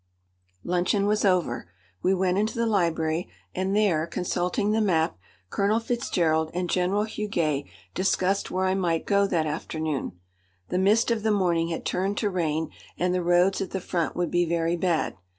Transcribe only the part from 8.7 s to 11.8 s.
might go that afternoon. The mist of the morning